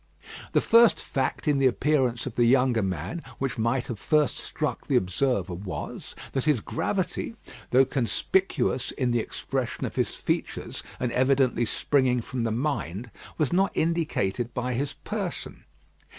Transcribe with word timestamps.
The 0.53 0.61
first 0.61 0.99
fact 0.99 1.47
in 1.47 1.59
the 1.59 1.67
appearance 1.67 2.25
of 2.25 2.33
the 2.33 2.45
younger 2.45 2.81
man 2.81 3.21
which 3.37 3.59
might 3.59 3.85
have 3.85 3.99
first 3.99 4.37
struck 4.37 4.87
the 4.87 4.95
observer 4.95 5.53
was, 5.53 6.15
that 6.31 6.45
his 6.45 6.59
gravity, 6.59 7.35
though 7.69 7.85
conspicuous 7.85 8.89
in 8.89 9.11
the 9.11 9.19
expression 9.19 9.85
of 9.85 9.97
his 9.97 10.15
features, 10.15 10.81
and 10.99 11.11
evidently 11.11 11.65
springing 11.65 12.21
from 12.21 12.41
the 12.41 12.51
mind, 12.51 13.11
was 13.37 13.53
not 13.53 13.71
indicated 13.77 14.55
by 14.55 14.73
his 14.73 14.93
person. 15.03 15.65